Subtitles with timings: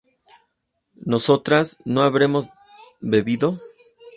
[0.95, 2.49] ¿nosotras no habremos
[3.01, 3.61] bebido?